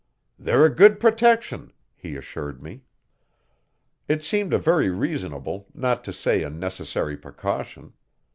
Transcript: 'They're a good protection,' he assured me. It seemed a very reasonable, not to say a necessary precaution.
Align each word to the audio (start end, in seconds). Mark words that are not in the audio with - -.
'They're 0.39 0.65
a 0.65 0.73
good 0.75 0.99
protection,' 0.99 1.73
he 1.95 2.15
assured 2.15 2.63
me. 2.63 2.81
It 4.07 4.23
seemed 4.23 4.51
a 4.51 4.57
very 4.57 4.89
reasonable, 4.89 5.67
not 5.75 6.03
to 6.05 6.11
say 6.11 6.41
a 6.41 6.49
necessary 6.49 7.15
precaution. 7.15 7.93